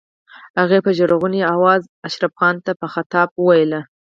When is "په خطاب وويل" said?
2.79-3.71